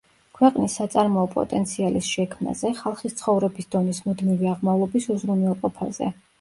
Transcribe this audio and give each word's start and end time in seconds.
ქვეყნის 0.37 0.77
საწარმოო 0.79 1.25
პოტენციალის 1.35 2.09
შექმნაზე, 2.15 2.73
ხალხის 2.81 3.19
ცხოვრების 3.21 3.71
დონის 3.77 4.03
მუდმივი 4.09 4.53
აღმავლობის 4.57 5.11
უზრუნველყოფაზე. 5.19 6.15